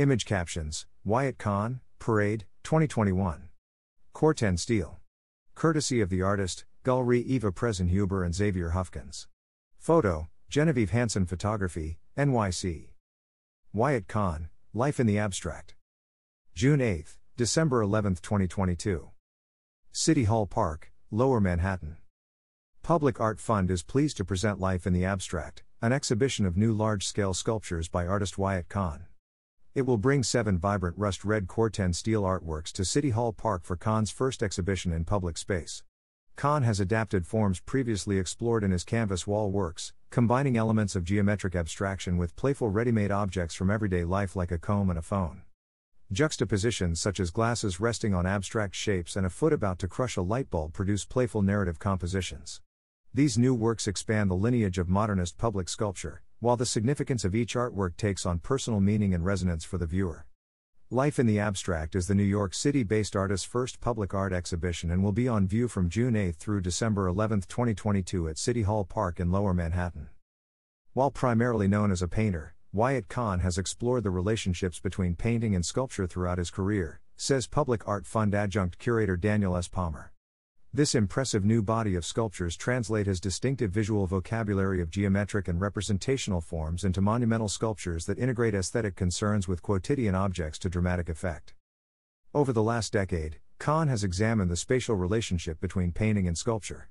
[0.00, 3.50] Image captions Wyatt Kahn, Parade, 2021.
[4.14, 4.98] Corten Steel.
[5.54, 9.26] Courtesy of the artist, Galerie Eva Presenhuber and Xavier Hufkens.
[9.78, 12.92] Photo, Genevieve Hansen Photography, NYC.
[13.74, 15.74] Wyatt Kahn, Life in the Abstract.
[16.54, 19.10] June 8, December 11, 2022.
[19.92, 21.98] City Hall Park, Lower Manhattan.
[22.82, 26.72] Public Art Fund is pleased to present Life in the Abstract, an exhibition of new
[26.72, 29.04] large scale sculptures by artist Wyatt Kahn.
[29.72, 33.76] It will bring seven vibrant rust red Corten steel artworks to City Hall Park for
[33.76, 35.84] Kahn's first exhibition in public space.
[36.34, 41.54] Kahn has adapted forms previously explored in his canvas wall works, combining elements of geometric
[41.54, 45.42] abstraction with playful ready made objects from everyday life like a comb and a phone.
[46.10, 50.22] Juxtapositions such as glasses resting on abstract shapes and a foot about to crush a
[50.22, 52.60] light bulb produce playful narrative compositions.
[53.14, 57.54] These new works expand the lineage of modernist public sculpture, while the significance of each
[57.54, 60.26] artwork takes on personal meaning and resonance for the viewer.
[60.90, 64.90] Life in the Abstract is the New York City based artist's first public art exhibition
[64.90, 68.84] and will be on view from June 8 through December 11, 2022 at City Hall
[68.84, 70.08] Park in Lower Manhattan.
[70.92, 75.64] While primarily known as a painter, Wyatt Kahn has explored the relationships between painting and
[75.64, 79.68] sculpture throughout his career, says Public Art Fund adjunct curator Daniel S.
[79.68, 80.09] Palmer.
[80.72, 86.40] This impressive new body of sculptures translate his distinctive visual vocabulary of geometric and representational
[86.40, 91.54] forms into monumental sculptures that integrate aesthetic concerns with quotidian objects to dramatic effect.
[92.32, 96.88] Over the last decade, Kahn has examined the spatial relationship between painting and sculpture.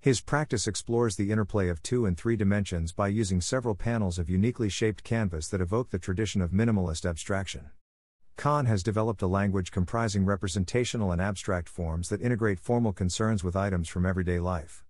[0.00, 4.30] His practice explores the interplay of two and three dimensions by using several panels of
[4.30, 7.68] uniquely shaped canvas that evoke the tradition of minimalist abstraction.
[8.36, 13.56] Kahn has developed a language comprising representational and abstract forms that integrate formal concerns with
[13.56, 14.84] items from everyday life.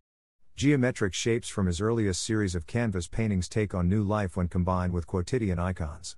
[0.57, 4.93] Geometric shapes from his earliest series of canvas paintings take on new life when combined
[4.93, 6.17] with quotidian icons.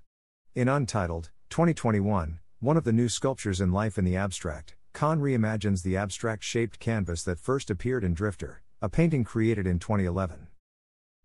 [0.53, 5.81] In Untitled, 2021, one of the new sculptures in Life in the Abstract, Kahn reimagines
[5.81, 10.47] the abstract shaped canvas that first appeared in Drifter, a painting created in 2011.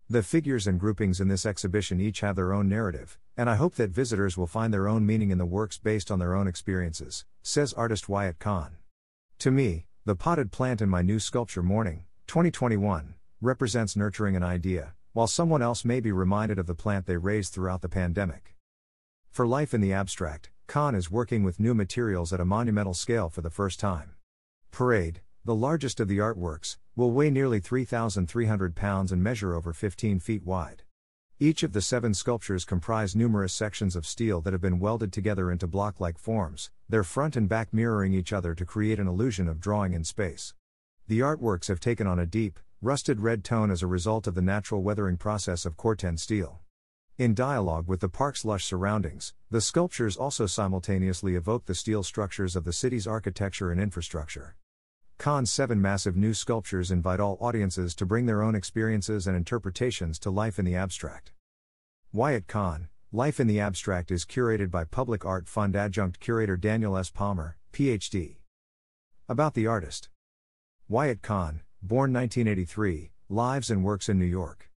[0.09, 3.75] The figures and groupings in this exhibition each have their own narrative, and I hope
[3.75, 7.23] that visitors will find their own meaning in the works based on their own experiences,
[7.41, 8.75] says artist Wyatt Kahn.
[9.37, 14.93] To me, the potted plant in my new sculpture Morning, 2021, represents nurturing an idea,
[15.13, 18.57] while someone else may be reminded of the plant they raised throughout the pandemic.
[19.31, 23.29] For life in the abstract, Kahn is working with new materials at a monumental scale
[23.29, 24.15] for the first time.
[24.69, 30.19] Parade, the largest of the artworks, will weigh nearly 3,300 pounds and measure over 15
[30.19, 30.83] feet wide.
[31.41, 35.49] Each of the seven sculptures comprise numerous sections of steel that have been welded together
[35.49, 39.47] into block like forms, their front and back mirroring each other to create an illusion
[39.47, 40.53] of drawing in space.
[41.07, 44.41] The artworks have taken on a deep, rusted red tone as a result of the
[44.41, 46.59] natural weathering process of Corten steel.
[47.17, 52.57] In dialogue with the park's lush surroundings, the sculptures also simultaneously evoke the steel structures
[52.57, 54.57] of the city's architecture and infrastructure.
[55.19, 60.17] Kahn's seven massive new sculptures invite all audiences to bring their own experiences and interpretations
[60.19, 61.33] to life in the abstract.
[62.13, 66.95] Wyatt Kahn, Life in the Abstract is curated by Public Art Fund adjunct curator Daniel
[66.95, 67.09] S.
[67.09, 68.39] Palmer, Ph.D.
[69.27, 70.07] About the artist
[70.87, 74.71] Wyatt Kahn, born 1983, lives and works in New York.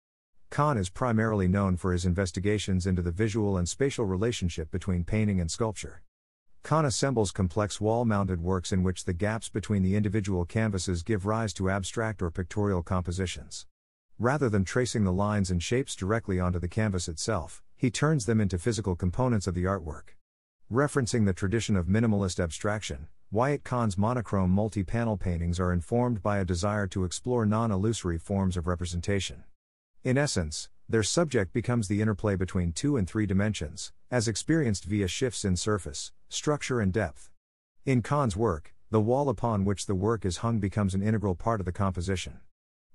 [0.50, 5.42] Kahn is primarily known for his investigations into the visual and spatial relationship between painting
[5.42, 6.02] and sculpture.
[6.64, 11.26] Kahn assembles complex wall mounted works in which the gaps between the individual canvases give
[11.26, 13.66] rise to abstract or pictorial compositions.
[14.20, 18.42] Rather than tracing the lines and shapes directly onto the canvas itself, he turns them
[18.42, 20.16] into physical components of the artwork.
[20.72, 26.40] Referencing the tradition of minimalist abstraction, Wyatt Kahn's monochrome multi panel paintings are informed by
[26.40, 29.44] a desire to explore non illusory forms of representation.
[30.04, 35.08] In essence, their subject becomes the interplay between two and three dimensions, as experienced via
[35.08, 37.30] shifts in surface, structure, and depth.
[37.86, 41.62] In Kahn's work, the wall upon which the work is hung becomes an integral part
[41.62, 42.40] of the composition.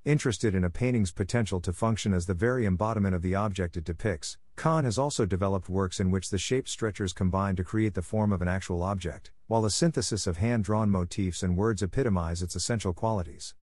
[0.04, 3.84] Interested in a painting's potential to function as the very embodiment of the object it
[3.84, 8.02] depicts, Kahn has also developed works in which the shape stretchers combine to create the
[8.02, 12.42] form of an actual object, while a synthesis of hand drawn motifs and words epitomize
[12.42, 13.54] its essential qualities.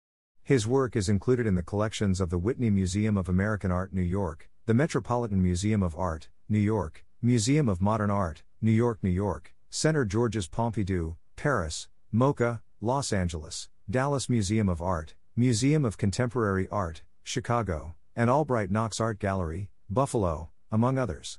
[0.43, 4.03] His work is included in the collections of the Whitney Museum of American Art, New
[4.03, 9.11] York, the Metropolitan Museum of Art, New York, Museum of Modern Art, New York, New
[9.11, 16.67] York, Centre Georges Pompidou, Paris, MoCA, Los Angeles, Dallas Museum of Art, Museum of Contemporary
[16.71, 21.39] Art, Chicago, and Albright Knox Art Gallery, Buffalo, among others.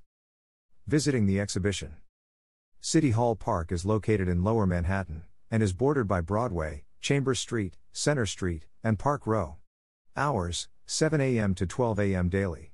[0.85, 1.95] Visiting the exhibition.
[2.79, 7.75] City Hall Park is located in Lower Manhattan and is bordered by Broadway, Chambers Street,
[7.91, 9.55] Centre Street, and Park Row.
[10.15, 11.55] Hours 7 a.m.
[11.55, 12.29] to 12 a.m.
[12.29, 12.73] daily.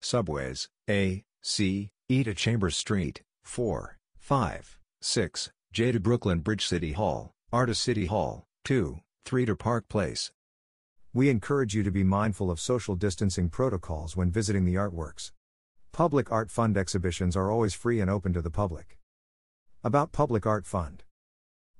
[0.00, 7.32] Subways A, C, To Chambers Street, 4, 5, 6, J to Brooklyn Bridge City Hall,
[7.52, 10.32] Artist City Hall, 2, 3 to Park Place.
[11.12, 15.32] We encourage you to be mindful of social distancing protocols when visiting the artworks.
[15.92, 18.98] Public Art Fund exhibitions are always free and open to the public.
[19.84, 21.04] About Public Art Fund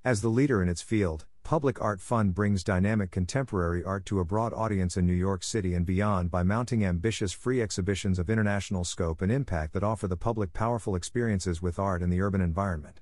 [0.04, 4.24] As the leader in its field, Public Art Fund brings dynamic contemporary art to a
[4.26, 8.84] broad audience in New York City and beyond by mounting ambitious free exhibitions of international
[8.84, 13.00] scope and impact that offer the public powerful experiences with art in the urban environment.